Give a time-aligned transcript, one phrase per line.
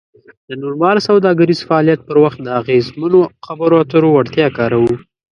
[0.47, 4.93] د نورمال سوداګریز فعالیت پر وخت د اغیزمنو خبرو اترو وړتیا کاروو.